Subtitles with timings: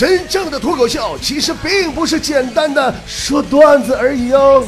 [0.00, 4.66] 真正的脱口秀其实并不是简单的说段子而已哦。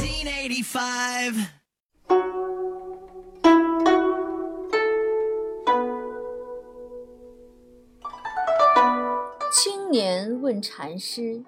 [9.51, 11.41] 青年问禅师：“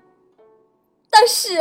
[1.12, 1.54] 大师，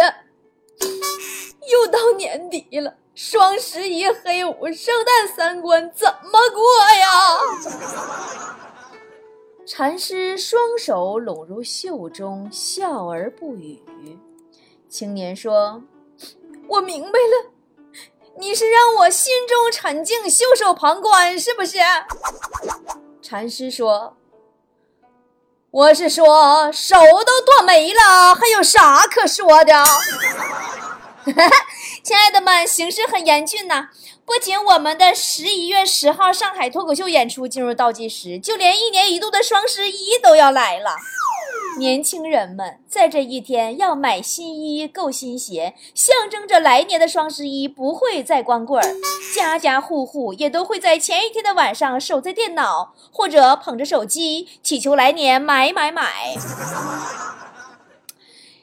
[0.81, 6.63] 又到年底了，双十一、黑五、圣诞三关怎么过
[6.99, 7.07] 呀？”
[9.67, 13.83] 禅师双手拢入袖中，笑而不语。
[14.91, 15.83] 青年说
[16.69, 17.51] ：“我明白了，
[18.39, 21.79] 你是让我心中沉静，袖手旁观，是不是？”
[23.23, 24.17] 禅师说
[25.73, 29.73] ：“我是说，手都剁没了，还有啥可说的？”
[32.05, 33.89] 亲爱的们，形势很严峻呐！
[34.27, 40.97] 不仅我们的十一月十号上海脱口秀演出进入倒计时，就连一年一度的双十一都要来了。
[41.79, 48.95] 年轻人们在这一天要买新衣、购新鞋，象征着来年的双十一不会再光棍儿。
[49.35, 56.35] 家家户户也都会在前一天的晚上守在电脑或者捧着手机，祈求来年买买买。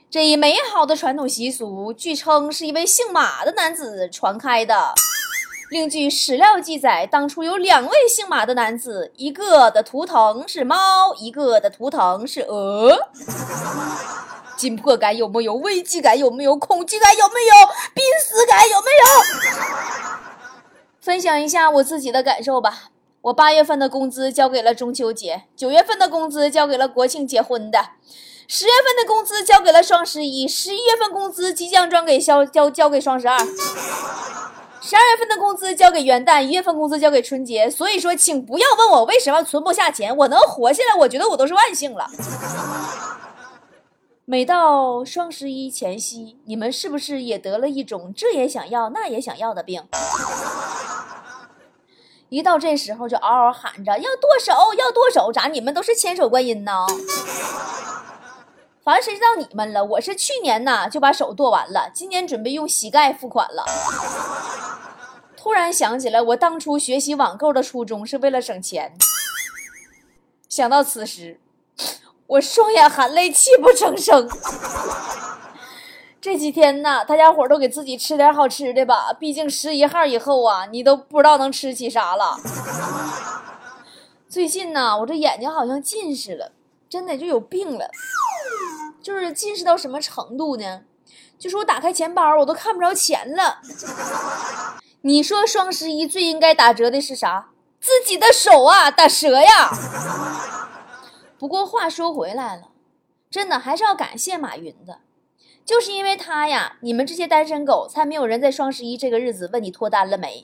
[0.09, 4.94] 这一美好的传统习俗，据称是一位姓马的男子传开的。
[5.72, 13.08] 另据史料记载，当初有两位姓马的男子，一个的图腾是猫，一个的图腾是鹅。
[14.58, 15.53] 紧迫感有没有？
[15.53, 16.58] 危机感有没有？
[16.58, 17.53] 恐惧感有没有？
[17.94, 20.11] 濒死感有没有？
[21.00, 22.89] 分享一下我自己的感受吧。
[23.22, 27.91] 我八月份的工资交给了中秋节，九月份的工资交给了国庆结婚的。
[28.45, 33.39] 十月份的工资交给了双十一，十一月份工资即将转给交交交给双十二，
[34.83, 37.69] 十二月份的工资交给元旦，一月份工资交给春节。
[37.69, 42.07] 所以说，请不要问我为什么存不下钱，我能活下来，我觉得我都是万幸了。
[44.25, 49.83] 每到双十一前夕，你们是不是也得了一种这也想要那也想要的病？
[52.29, 56.88] 一到这时候就嗷嗷喊着要剁手，要剁手，咋你们都是千手观音呢？
[58.83, 59.85] 反正谁知道你们了？
[59.85, 63.63] 我是去年呐就把手剁完了，今年准备用膝盖付款了。
[65.44, 68.94] 突然想起来，我当初学习网购的初衷是为了省钱。
[70.47, 71.40] 想到此时，
[72.28, 74.30] 我双眼含泪，泣不成声。
[76.22, 82.38] 这几天呢，大家伙都给自己吃点好吃的吧，毕竟十一号以后啊，你都不知道能吃起啥了。
[84.30, 86.51] 最近呢，我这眼睛好像近视了，
[86.88, 87.90] 真的就有病了。
[89.01, 90.81] 就是近视到什么程度呢？
[91.40, 93.57] 就是我打开钱包，我都看不着钱了。
[95.01, 97.47] 你说双十一最应该打折的是啥？
[97.79, 99.72] 自己的手啊，打折呀！
[101.39, 102.69] 不过话说回来了，
[103.31, 105.00] 真的还是要感谢马云的，
[105.66, 110.44] 就是因为他呀，你们这些单身狗才没有人在双十一这个日子问你脱单了没，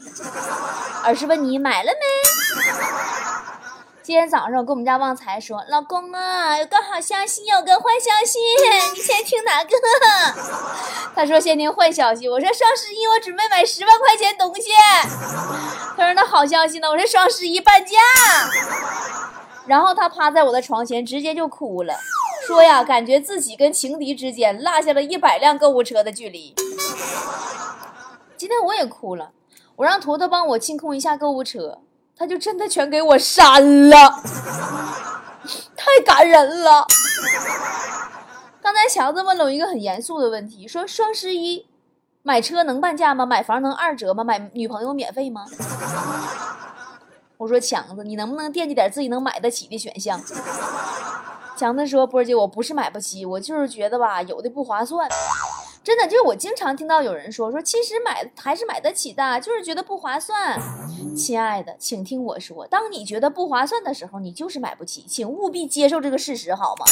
[1.03, 3.06] 而是问你买了没。
[4.07, 8.39] 今天早上我跟我们家旺财说：“老公啊，有个好消息，有个坏消息，
[8.95, 9.71] 你先听哪个？”
[11.13, 14.69] 他说：“先听坏消息。”我说：“双十一我准备买十万块钱东西。”
[15.97, 17.97] 他说：“那好消息呢？”我说：“双十一半价。”
[19.67, 21.93] 然后他趴在我的床前，直接就哭了，
[22.47, 26.55] 说呀，感觉自己跟情敌之间落下了一百辆购物车的距离。
[28.37, 29.31] 今天我也哭了，
[29.75, 31.79] 我让坨坨帮我清空一下购物车。
[32.17, 34.21] 他就真的全给我删了，
[35.75, 36.85] 太感人了。
[38.61, 41.67] 刚才强子问了我一个很严肃的问题，说双十一
[42.23, 43.25] 买车能半价吗？
[43.25, 44.23] 买房能二折吗？
[44.23, 45.45] 买女朋友免费吗？
[47.37, 50.19] 我说强子，你能不能惦记点自己能买得起的选项？
[51.55, 55.07] 强子说波姐，我不是买不起，我就是觉得吧，有的不划算。
[55.87, 60.59] 真的就是我经常听到有人说说，其实买还是买得起的，就是觉得不划算。
[61.15, 66.85] 亲爱的，请听我说，当你觉得不划算的时候，你就是买不起，请务必接受这个事实，好吗？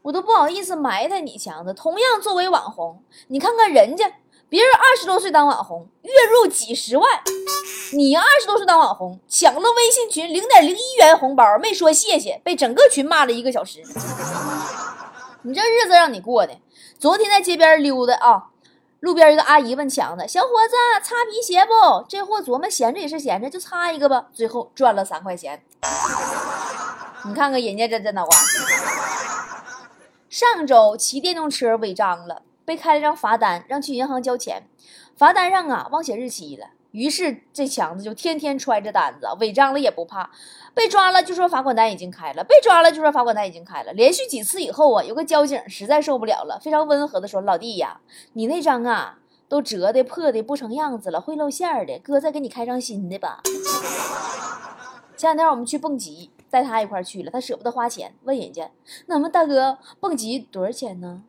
[0.00, 1.74] 我都不好意思埋汰你强子。
[1.74, 4.10] 同样作为网红，你看看人家，
[4.48, 7.06] 别人二十多岁当网红，月入几十万，
[7.92, 13.82] 你二十多岁当网红，抢了微信群零点零一元红包，没说谢谢，被整个群骂了一个小时。
[15.42, 16.56] 你这日子让你过的。
[16.98, 18.46] 昨天在街边溜达啊，
[19.00, 24.26] 路边一个阿姨问强子：“小伙子，擦皮鞋不？”这货琢磨闲着也是闲着，就擦一个吧。
[24.32, 25.62] 最后赚了三块钱。
[27.26, 28.36] 你看看人家这这脑瓜。
[30.30, 34.66] 上周骑电动车违章了，被开了张罚单，让去银行交钱。
[35.16, 36.68] 罚单上啊忘写日期了。
[36.94, 40.30] 于是这强子就天天揣着单子，违章了也不怕，
[40.74, 43.92] 被抓了就说罚款单已经开了，被抓了就说罚款单已经开了。
[43.94, 48.00] 连续几次以后啊，有个交警实在受不了了，非常温和的说：“老弟呀，
[48.34, 49.18] 你那张啊
[49.48, 53.42] 都折的破的不成样子了，会露馅的，哥再给你开张新的吧。”
[55.18, 58.70] 前两天我们去蹦极，带他一块去了，他舍不得花钱，问人家
[59.06, 61.22] ：“那么大哥，蹦极多少钱呢？”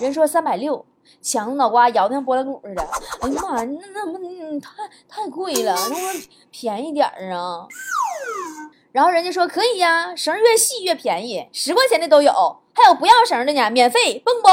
[0.00, 0.86] 人说三百六。
[1.22, 2.82] 强子脑瓜摇的像拨浪鼓似的，
[3.20, 4.70] 哎呀妈呀，那那么太
[5.08, 7.66] 太贵了，能不能便宜点儿啊？
[8.92, 12.32] 然后人家说可以呀，绳越细越便宜，十块钱的都有，
[12.72, 14.48] 还有不要绳的呢，免费蹦不？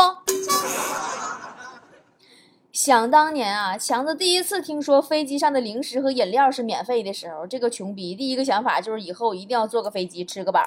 [2.71, 10.61] 想当年啊，强子第一次听说飞机上的零食和饮料是免费的时候，这个穷逼第一个想法就是以后一定要坐个飞机吃个饱。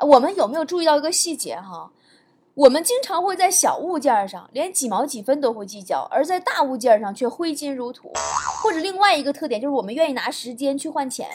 [0.00, 1.90] 我们有没有注意到一个细节哈？
[2.58, 8.10] 我们经常会在小物件上连几毛几分都会计较，而在大物件上却挥金如土。
[8.60, 11.28] 或者另外一个特点就是我们愿意拿时间去换钱。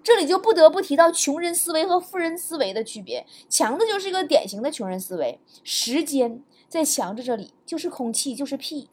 [0.00, 3.26] 这里就不得不提到穷人思维和富人思维的区别。
[3.48, 8.88] 强子就是一个典型的穷人思维，时间在强子这里就是空气，就是屁，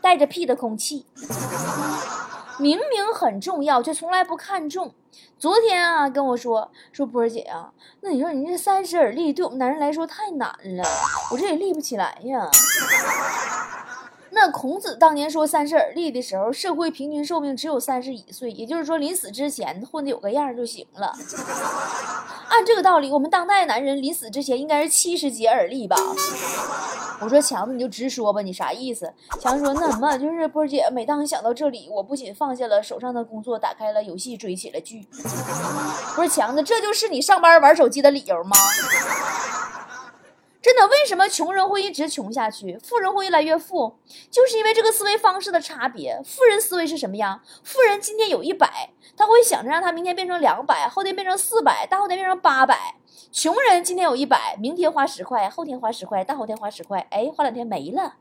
[0.00, 1.04] 带着屁的空气。
[2.58, 4.94] 明明很重要，却从来不看重。
[5.38, 10.84] 昨天啊，跟我说说波儿姐啊，那你说你这三十而立，对我们男人来说太难了，
[11.32, 12.48] 我这也立不起来呀。
[14.30, 21.12] 那孔子当年说三十而立的时候，社会平均寿命只有三十一岁，也就是说临死之前混的有个样就行了。
[22.48, 25.96] 按这个道理，我们当代男人临死之前应该是七十节而立吧？
[27.20, 29.12] 我说强子，你就直说吧，你啥意思？
[29.40, 35.06] 强子说那什么就是波姐，每当想到这里，我不仅放下了手上的工作，打开了游戏，追起了剧。
[36.14, 38.56] 不是强子，这就是你上班玩手机的理由吗？
[40.60, 43.96] 真的，为什么穷人会一直穷下去，富人会越来越富？
[44.28, 46.20] 就是因为这个思维方式的差别。
[46.24, 47.40] 富人思维是什么样？
[47.62, 52.96] 富人今天有一百，他会想着让他明天变成两百，后天变成四百，大后天变成八百。
[53.30, 58.14] 穷人今天有一百，明天花十块，后天花十块，大后天花十块，哎，花两天没了。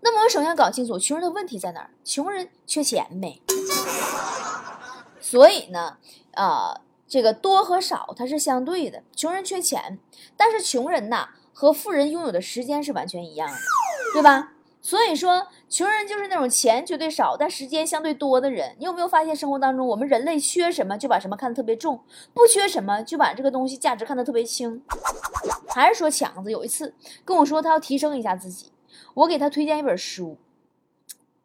[0.00, 1.90] 那么我首先搞清楚穷人的问题在哪儿？
[2.02, 3.42] 穷人缺钱呗？
[5.20, 5.98] 所以呢，
[6.32, 6.80] 啊。
[7.08, 9.98] 这个多和少它是相对的，穷人缺钱，
[10.36, 13.56] 但是穷人呐和富人拥有的时间是完全一样的，
[14.12, 14.52] 对吧？
[14.80, 18.76] 所以说，穷人就是那种钱绝对少，但时间相对多的人。
[18.78, 22.00] 你有没有发现生活当中，我们人类缺什么就把什么看得特别重，
[22.32, 24.82] 不缺什么就把这个东西价值看得特别轻？
[25.68, 26.94] 还是说强子有一次
[27.24, 28.72] 跟我说他要提升一下自己，
[29.14, 30.38] 我给他推荐一本书，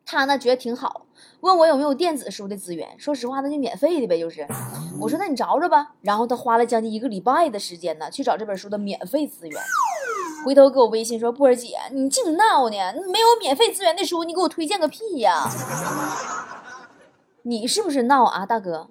[0.06, 1.08] 他呢觉得挺好。
[1.44, 4.48] 问我有没有电子书的资源，说实话那就免费的呗，就是。
[4.98, 5.92] 我说那你找找吧。
[6.02, 9.62] 然后他花了将近一个礼拜的时间呢，去找这本书的免费资源。
[10.46, 12.78] 回头给我微信说：“波儿姐，你净闹呢，
[13.12, 15.44] 没有免费资源的书，你给我推荐个屁呀！
[17.44, 18.88] 你是不是闹啊，大哥？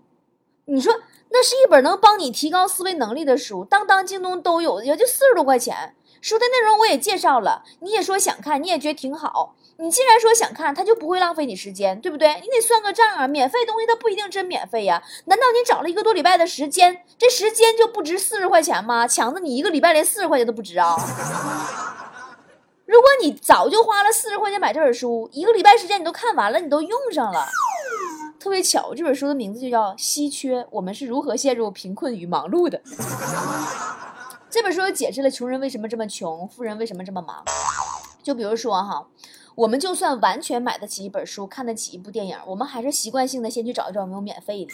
[0.67, 0.93] 你说
[1.31, 5.95] 那是一本能帮你提高思维能力的书，当当、京东都有，也就四十多块钱。
[6.23, 12.29] 书的内容我也介绍了，你也说想看，你也觉得挺好。”你既然说想看，他就不会浪费你时间，对不对？
[12.41, 13.27] 你得算个账啊！
[13.27, 15.03] 免费东西它不一定真免费呀。
[15.25, 19.09] 难道你找了一个多礼拜的时间，这时间就不值四十块钱吗？
[19.09, 20.95] 强子，你一个礼拜连四十块钱都不值啊！
[22.87, 27.49] 如果你早就花了四十块钱买这本书，一个礼拜时间你都看完了，你都用上了。
[28.39, 32.79] 特别巧，这本书的名字就叫《稀缺：我们是如何陷入贫困与忙碌的》。
[34.53, 37.43] 这本书解释了穷人为什么这么穷，富人为什么这么忙。
[38.23, 39.09] 就比如说哈。
[39.55, 44.73] 我们就算完全买得起一本书，看得起一部电影，我们还是习惯性的先去找一找有没有免费的，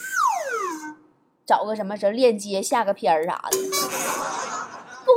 [1.44, 3.58] 找个什么什么链接下个片儿啥的。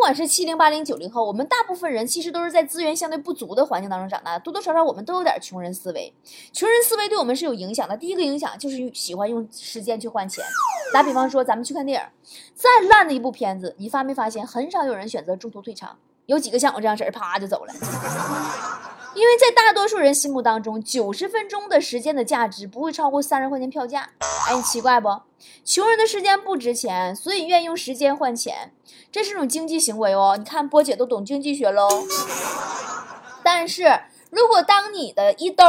[0.02, 6.12] 不管是七零八零九零后，我们大部分人其实都是在资源相对不足的环境当中长大，多多少少我们都有点穷人思维。
[6.52, 7.96] 穷人思维对我们是有影响的。
[7.96, 10.44] 第一个影响就是喜欢用时间去换钱。
[10.92, 15.96] 打比方说，咱们去看电影，再烂的一部片子，你发没发现很少有人选择中途退场？
[16.26, 17.74] 有几个像我这样式儿，啪就走了。
[19.14, 24.10] 因为在大多数人心目当中，九十分钟的时间的价值不会超过三十块钱票价。
[24.48, 25.10] 哎，你奇怪不？
[25.66, 28.72] 穷人的时间不值钱，所以愿意用时间换钱，
[29.12, 30.36] 这是种经济行为哦。
[30.38, 31.88] 你看波姐都懂经济学喽，
[33.44, 34.02] 但是。
[34.32, 35.64] 如果当你的一兜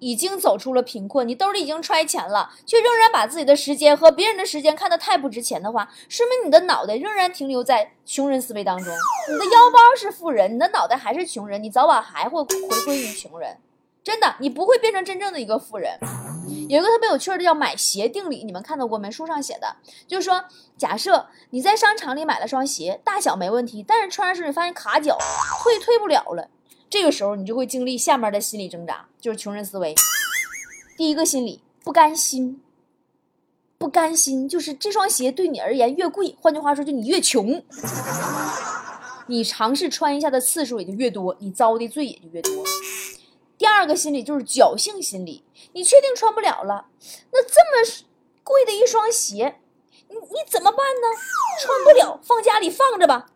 [0.00, 8.92] 已经走出了贫困，你兜里已经揣钱了，却仍然把自己的时间和别人的时间看得太不值钱的话，说明你的脑袋仍然停留在穷人思维当中。
[9.32, 13.56] 你的腰包是富人，你的脑袋还是穷人，你早晚还会回归于穷人。
[14.02, 15.98] 真的，你不会变成真正的一个富人。
[16.68, 19.10] 有一个特别有趣的叫买鞋定理，你们看到过没？
[19.10, 20.44] 书上写的，就是说，
[20.76, 25.16] 假设你在商场里买了双鞋，大小没问题，但是穿上时你发现卡脚，
[25.62, 26.48] 退退不了了。
[26.90, 29.94] 这个时候你就会经历下面的心理挣扎，就是穷人思维。
[30.96, 32.62] 第一个心理不甘心，
[33.76, 37.62] 不甘心就是这双鞋对你而言越贵，换句话说就你越穷，
[39.26, 42.64] 你尝试穿一下的次数也就越多，你遭的罪也就越多。
[43.58, 46.86] 第二个心理就是侥幸心理，你确定穿不了了，
[47.32, 48.06] 那这么
[48.42, 49.60] 贵的一双鞋，
[50.08, 51.08] 你你怎么办呢？
[51.60, 53.26] 穿不了，放家里放着吧，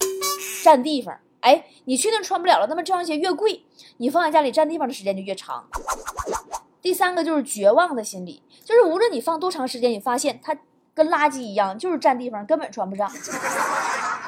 [0.64, 1.21] 占地方。
[1.43, 3.65] 哎，你确定穿不了了，那么这双鞋越贵，
[3.99, 5.65] 你放在家里占地方的时间就越长。
[6.81, 10.57] 第三个就是绝望的心理，就是无论你放多长时间，你发现它
[10.95, 13.11] 跟垃圾一样，就是占地方，根本穿不上。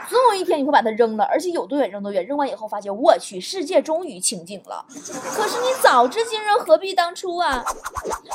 [0.06, 2.25] 总有一天你会把它扔了，而且有多远扔多远。
[2.26, 4.85] 扔完以后发现，我去，世界终于清静了。
[4.88, 7.64] 可是你早知今日，何必当初啊？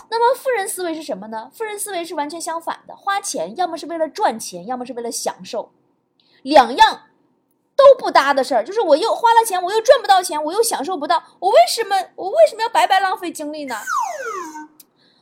[0.10, 1.52] 那么富人思维是什么呢？
[1.54, 5.72] 富人思维是完全相反的，花钱要么是为了赚钱，要么是为了享受，
[6.42, 7.02] 两样
[7.98, 8.63] 不搭的事儿。
[8.63, 13.75] 就是我又花了钱，我又赚不到钱，我又享受不到，我为什么我为什么要白白浪费精力呢？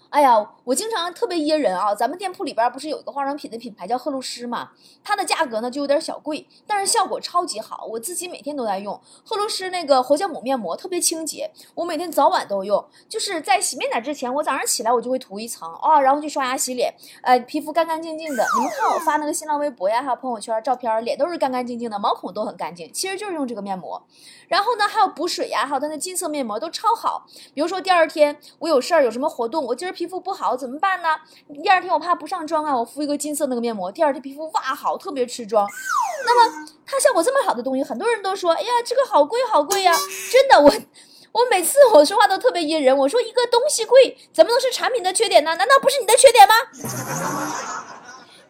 [0.10, 1.94] 哎呀，我经常特别噎人啊！
[1.94, 4.70] 咱们店铺里边不是有一个化妆品的品牌叫赫露诗嘛？
[5.04, 7.86] 它的价格呢就有点小贵，但是效果超级好。
[7.86, 12.84] 我自己每天都在用赫露诗那个活酵母面膜，特别清洁，我每天早晚都用。
[13.10, 18.46] 就是在洗面奶之前，我早上起来我就会涂一层啊，然后去刷牙洗脸，呃，皮肤干干净净的。
[18.56, 24.02] 你们看我发那个新浪微博呀，还有朋友圈照片，脸都是干干净净的，毛孔都很干净，其实就是用这个面膜。
[24.48, 27.26] 然后呢，还有补水呀，还有它的金色面膜都超好。
[27.54, 31.10] 比如说第二天我有事儿，有什么活动，我今儿皮肤不好怎么办呢？
[31.64, 35.68] 第二天我怕不上妆啊，我敷一个金色那个面膜，第二天皮肤哇好，特别持妆。
[36.24, 39.92] 那么它效果这么好的东西，很多人都说，哎呀，这个好贵好贵呀！
[40.32, 40.72] 真的，我
[41.32, 42.96] 我每次我说话都特别噎人。
[42.96, 45.56] 我说一个东西贵，怎么能是产品的缺点呢？
[45.56, 46.54] 难道不是你的缺点吗？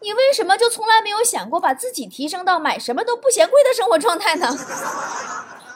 [0.01, 4.47] 你为什么就从来没有想过把自己提升到买什么都不嫌贵的生活状态呢？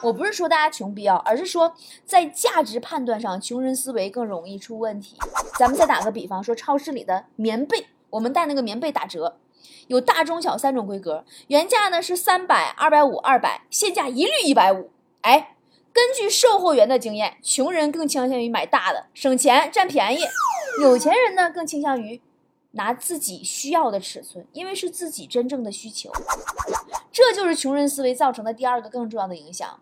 [0.02, 5.16] 我不是说大家穷逼啊，而是说在价值判断上，穷人思维更容易出问题。
[5.58, 9.38] 咱们再打个比方，说超市里的棉被，我们带那个棉被打折，
[9.86, 14.90] 有大、中、小三种规格，原价呢是三百、二百五、二百，现价一律一百五。
[15.20, 15.56] 哎，
[15.92, 20.24] 根据售货员的经验，穷人更倾向于买大的，省钱占便宜；
[20.82, 22.20] 有钱人呢更倾向于
[22.72, 26.10] 拿自己需要的尺寸，因为是自己真正的需求。
[27.12, 29.78] 这就是穷人思维造成的第二个更重要的影响。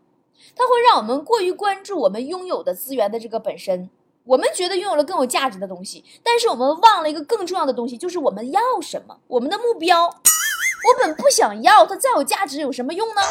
[0.57, 3.88] 它会让我们过于关注我们拥有的资源的这个本身，
[4.25, 10.07] 我们觉得拥有了更有价值的东西，但是我们忘了一个更重要的东西，就是我们要什么，我们的目标。
[10.07, 13.23] 我本不想要它，再有价值有什么用呢？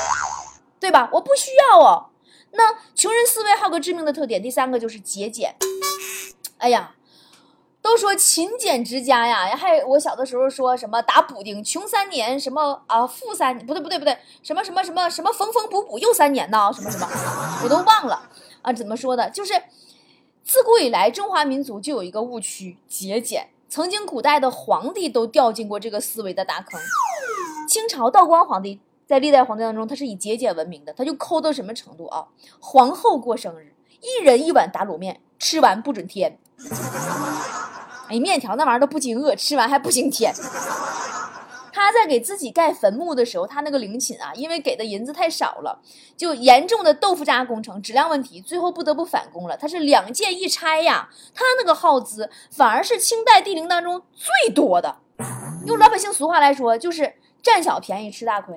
[0.79, 1.09] 对吧？
[1.13, 2.09] 我不需要哦。
[2.51, 5.55] 那穷人思维还有个致命的特点，第三个就是节俭。
[6.57, 6.95] 哎呀。
[7.81, 16.69] 都说勤俭持家呀，还我小的时候说什么打补丁，穷三年什么啊，富三不对不对不对，什么什么什么什么缝缝补补又三年呢？
[16.73, 17.07] 什么什么，
[17.63, 18.29] 我都忘了
[18.61, 19.29] 啊，怎么说的？
[19.29, 19.53] 就是
[20.43, 23.49] 自古以来中华民族就有一个误区，节俭。
[23.69, 26.79] 曾经古代的皇帝都掉进过这个思维的大坑。
[27.67, 32.27] 清朝道光皇帝在历代皇帝当中，他是以节俭闻名的，他就抠到什么程度啊？
[32.59, 36.39] 皇后过生日，一人一碗打卤面，吃完不准添。
[38.09, 40.33] 哎，面条那玩意儿都不经饿，吃完还不兴添。
[41.71, 45.79] 他在给自己盖坟墓的时候，他那个陵寝啊，因为给的银子太少了，
[46.17, 49.55] 就严重的豆腐渣工程，质量问题，最后不得不返工了。
[49.55, 54.97] 他是两件一拆呀，他那个耗资反而是清代帝陵当中最多的。
[55.65, 58.53] 用老百姓俗话来说，就是占小便宜吃大亏，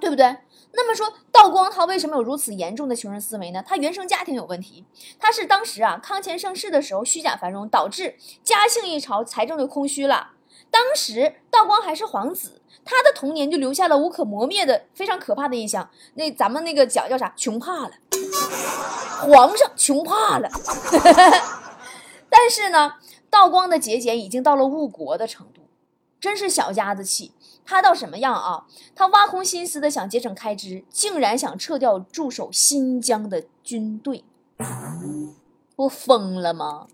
[0.00, 0.36] 对不对？
[0.72, 3.60] 那么说，道光他为什么有如此严重的穷人思维呢？
[3.66, 4.84] 他原生家庭有问题，
[5.18, 10.30] 他是当时啊康乾盛世的时候虚假繁荣，导致嘉庆一朝财政就空虚了。
[10.70, 15.90] 当时道光还是皇子，他的童年就留下了无可磨灭的非常可怕的印象。
[16.14, 17.34] 那咱们那个讲叫啥？
[17.36, 17.90] 穷怕了，
[19.20, 20.48] 皇上穷怕了。
[22.30, 22.94] 但是呢，
[23.28, 25.68] 道光的节俭已经到了误国的程度，
[26.20, 27.33] 真是小家子气。
[27.66, 28.64] 他到什么样啊？
[28.94, 34.24] 他挖空心思的想节省开支，竟然想撤掉驻守新疆的军队，
[35.74, 36.86] 不疯了吗？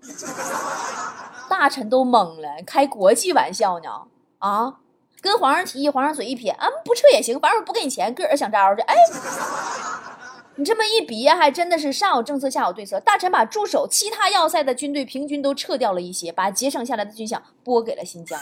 [1.48, 4.06] 大臣都懵了，开国际玩笑呢？
[4.38, 4.78] 啊？
[5.20, 8.80] 跟皇上提议，皇上嘴一撇，啊，不撤也行，反正不给你钱，个人想招去。
[8.82, 8.94] 哎。
[10.56, 13.00] 你这么一比，还真的是上有政策，下有对策。
[13.00, 18.38] 大臣把驻守其他要塞的军队平均都撤掉了一些，把节省下来的军饷拨给了新疆。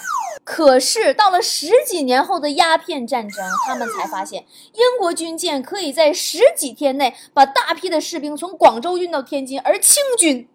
[0.50, 10.48] 可是到了十几年后的鸦片战争，他们才发现，英国军舰可以在十几天内把大批的士兵从广州运到天津，而清军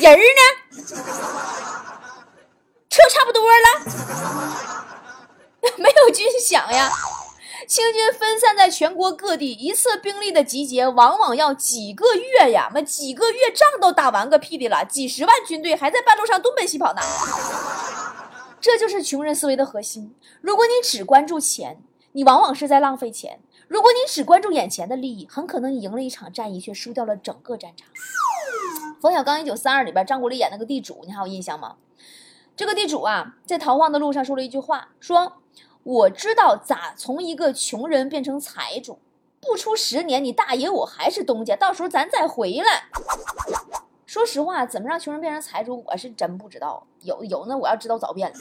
[0.00, 0.24] 人呢，
[2.88, 3.66] 撤差不多了，
[5.76, 6.90] 没有军饷呀。
[7.68, 17.02] 清军分散在全国各地，一次兵力的集结往往要几个月呀，那几个月仗都打完个屁的了，几十万军队还在半路上东奔西跑呢。
[18.60, 20.14] 这就是穷人思维的核心。
[20.40, 21.78] 如果你只关注钱，
[22.12, 23.38] 你往往是在浪费钱；
[23.68, 27.88] 如果你只关注眼前的利益，很可能你赢了一场战役，却输掉了整个战场。
[29.00, 31.76] 冯小刚一九三二里边，张国立演那个地主，你还有印象吗？
[32.54, 35.38] 这个地主啊，在逃荒的路上说了一句话，说
[35.82, 38.98] ：“我知道咋从一个穷人变成财主，
[39.40, 42.90] 不出十年，你大爷我还是东家，到时候咱再回来。”
[44.10, 46.84] 说实话，怎么让穷人变成财主，我是真不知道。
[47.02, 48.36] 有有那我要知道早变了。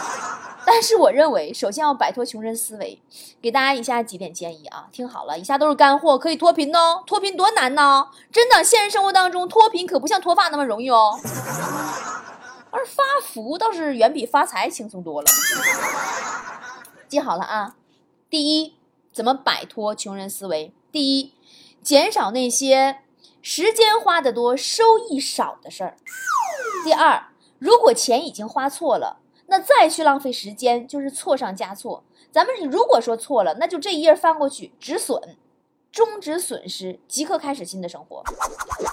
[0.64, 2.98] 但是我认为，首先要摆脱穷人思维。
[3.42, 7.02] 给大家以下几点建议啊，听好了，以下都是干货，可以脱贫哦。
[7.06, 8.08] 脱贫多难呢？
[8.32, 11.20] 真的，现实生活当中脱贫可不像脱发那么容易哦。
[12.70, 15.26] 而发福倒是远比发财轻松多了。
[17.08, 17.76] 记好了啊，
[18.30, 18.74] 第一，
[19.12, 20.72] 怎么摆脱穷人思维？
[20.90, 21.34] 第一，
[21.82, 23.00] 减少那些。
[23.46, 25.98] 时间花的多，收益少的事儿。
[26.82, 27.26] 第二，
[27.58, 32.02] 如果钱已经花错了，那再去浪费时间就是错上加错。
[32.32, 35.36] 咱们如果说错了，那就这一页翻过去止损，
[35.92, 38.22] 终止损失，即刻开始新的生活。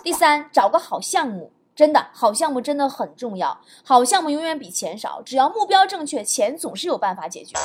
[0.03, 7.55] 第三，找个好项目，真的好项目真的很重要，好项目永远比钱少，只要目标正确，钱总是有办法解决。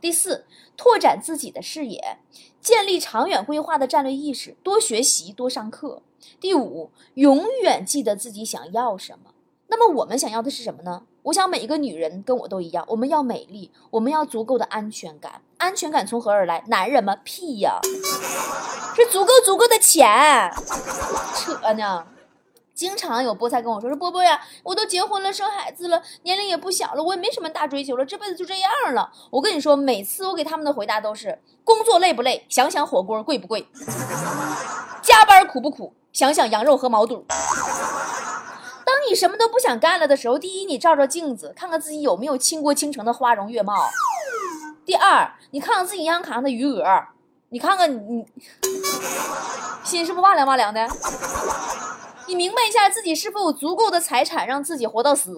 [0.00, 2.16] 第四，拓展自己的视野，
[2.62, 6.00] 建立长远规划的战略意识，多学习，多上课。
[6.40, 9.30] 第五，永远记得自己想要什么。
[9.68, 11.02] 那么我们想要的是什么呢？
[11.22, 15.40] 我想每一个女人跟我都一样，我们要美丽，我们要足够的安全感。
[15.56, 16.62] 安全感从何而来？
[16.68, 17.16] 男人吗？
[17.24, 17.80] 屁呀，
[18.94, 20.52] 是足够足够的钱。
[21.34, 22.06] 扯呢。
[22.74, 29.12] 经常有菠菜跟我说说波波呀，我都结婚了，生孩子了，年龄也不小了，我也没什么大追求了，这辈子就这样了。
[29.30, 32.44] 我跟你说，每次我给他们的回答都是：工作累不累？
[32.48, 33.64] 想想火锅贵不贵？
[35.02, 35.94] 加班苦不苦？
[36.14, 37.26] 想想羊肉和毛肚。
[38.86, 43.74] 当你什么都不想干了的时候，第一，你照照镜子，看看自己有没有倾国倾城的花容月貌；
[44.86, 46.84] 第二，你看看自己银行卡上的余额，
[47.48, 48.24] 你看看你，
[49.82, 50.86] 心是不是哇凉哇凉的？
[52.28, 55.36] 你明白一下自己是否有足够的财产让自己活到死。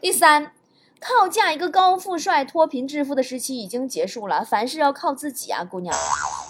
[0.00, 0.52] 第三。
[0.98, 5.94] 靠嫁一个高富帅脱贫致富的时期已经结束了，凡事要靠自己啊，姑娘。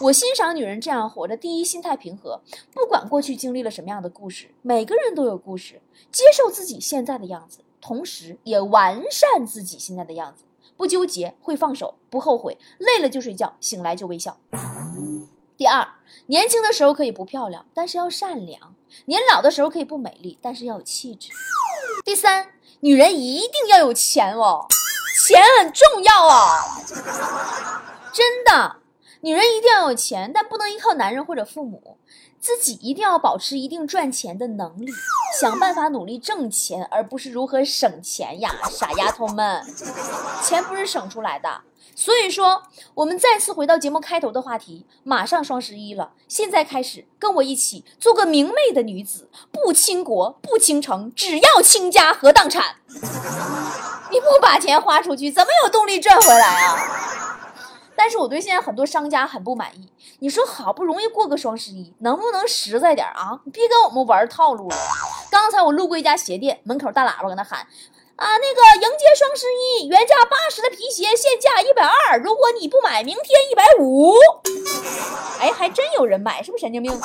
[0.00, 2.40] 我欣赏女人这样活着：第一，心态平和，
[2.72, 5.80] 不管过去经历了什么样的故事，每个人都有故事，
[6.12, 10.44] 接受自己现在的样子，同时也完善自己现在的样子，
[10.76, 14.38] 不纠结，会放手，不后悔，累了就睡觉，醒来就微笑。
[15.56, 15.88] 第二，
[16.26, 18.74] 年轻的时候可以不漂亮，但是要善良；
[19.06, 21.30] 年老的时候可以不美丽，但是要有气质。
[22.04, 22.52] 第三。
[22.80, 24.66] 女人一定要有钱哦，
[25.26, 26.78] 钱很重要啊，
[28.12, 28.76] 真的。
[29.27, 31.99] 女人一定要有钱，但不能依靠男人或者父母，
[32.39, 34.87] 自己一定要保持一定赚钱的能力，
[35.41, 39.61] 想办法努力挣钱，而不是如何省钱呀，傻丫头们，
[40.45, 41.62] 钱不是省出来的。
[41.97, 42.62] 所以说，
[42.95, 52.77] 我们再次回到节目开头的话题，马上双十一了，现在开始跟我一起做个明媚的女子，不倾国不倾城，只要倾家和荡产。
[54.12, 57.26] 你不把钱花出去，怎么有动力赚回来啊？
[57.96, 59.88] 但是我对现在很多商家很不满意。
[60.20, 63.40] 你说好不容易过个双十一，能不能实在点啊？
[63.52, 64.76] 别跟我们玩套路了。
[65.30, 67.66] 刚才我路过一家鞋店，门口大喇叭搁那喊。
[68.16, 74.14] 啊，那个迎接双十一，原价八十的皮鞋现价一百二，如果你不买，明天一百五。
[75.38, 76.98] 哎，还真有人买，是不是神经病？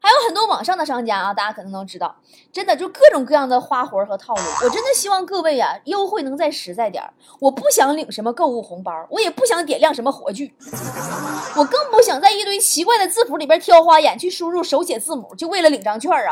[0.00, 2.14] 还有很多网上的商家啊，大家可能都知道，
[2.52, 4.42] 真的就各种各样的花活和套路。
[4.62, 7.02] 我真的希望各位啊，优惠能再实在点
[7.40, 10.54] 我不想领什么购物红包，我也不想点亮什么火炬，
[11.56, 16.30] 我更不想在一堆奇怪的字符里边挑花眼去输入手写字母，就为了领张券啊！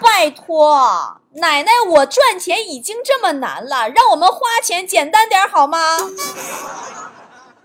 [0.00, 1.20] 拜托。
[1.34, 5.98] 奶奶，我赚钱已经这么难了，让我们花钱简单点好吗？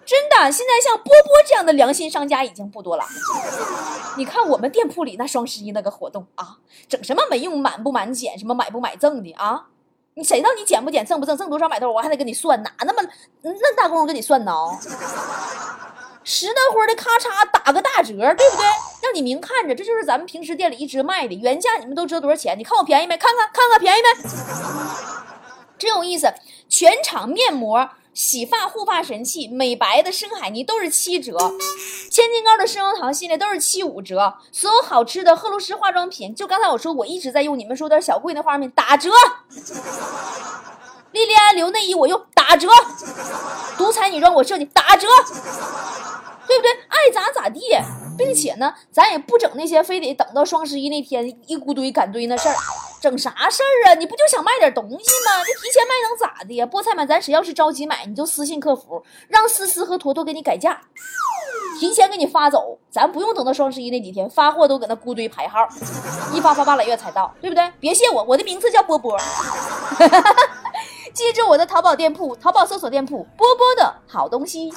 [0.06, 3.06] 真的，现在像波波这样的良心商家已经不多了。
[4.18, 9.68] 你看我们店铺里那双十一那个活动啊，整什么没用满不满减，什么买不买赠的啊？
[10.16, 13.02] 你谁道你减不减，赠不赠，赠多少买多少，我还得跟你算，哪那么
[13.42, 14.54] 那大功夫跟你算呢？
[16.24, 18.66] 实的活的咔嚓打个大折，对不对？
[19.02, 22.58] 让你明看着，这就是咱们平时店里一直卖的原价，你们都知道多少钱？
[22.58, 23.18] 你看我便宜没？
[23.18, 25.13] 看看看看便宜没？
[25.84, 26.34] 真有意思，
[26.70, 31.38] 全场面膜、洗发护发神器、美白的深海泥都是七折，
[32.10, 39.10] 千金膏的生油糖系列都是七五折，所有好吃的赫露诗化妆品，就刚才我说我一直在用，你们说点小贵的化妆品打折，
[41.12, 42.70] 莉莉安留内衣我用打折，
[43.78, 45.06] 独裁女装我设计打折，
[46.48, 46.72] 对不对？
[46.88, 47.60] 爱咋咋地。
[48.16, 52.56] 并且呢，咱也不整那些非得等到双十一那天一孤堆赶堆那事儿。
[53.04, 53.94] 整啥事儿啊？
[53.96, 55.44] 你不就想卖点东西吗？
[55.46, 56.66] 你提前卖能咋的呀？
[56.66, 60.80] 菠菜们，咱谁要是着急买，你就私信客服，让思思和坨坨给你改价，
[61.82, 65.68] 提前给你发走，咱不用等到双十一那几天，发货都搁那孤堆排号，
[66.34, 67.70] 一发发半拉月才到，对不对？
[67.78, 69.20] 别谢我，我的名字叫波波。
[71.14, 74.72] 记住我的淘宝店铺，淘宝搜索店铺“波波的好东西”。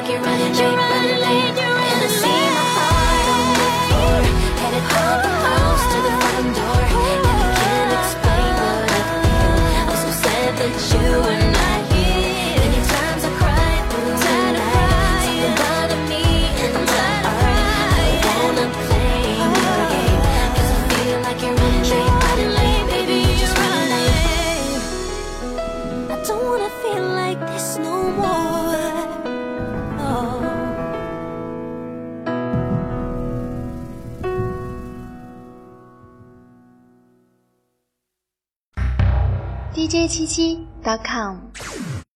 [0.00, 0.79] like you're running, baby.
[40.90, 41.59] welcome